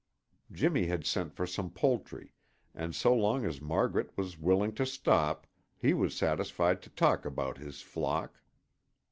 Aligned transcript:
Jimmy 0.51 0.87
had 0.87 1.05
sent 1.05 1.31
for 1.31 1.45
some 1.45 1.69
poultry, 1.69 2.33
and 2.73 2.95
so 2.95 3.13
long 3.15 3.45
as 3.45 3.61
Margaret 3.61 4.09
was 4.17 4.35
willing 4.39 4.73
to 4.73 4.83
stop, 4.83 5.45
he 5.77 5.93
was 5.93 6.17
satisfied 6.17 6.81
to 6.81 6.89
talk 6.89 7.23
about 7.23 7.59
his 7.59 7.81
flock. 7.81 8.41